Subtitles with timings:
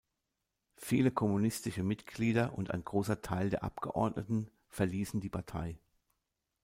[0.77, 5.77] Viele kommunistische Mitglieder und ein großer Teil der Abgeordneten verließen die Partei.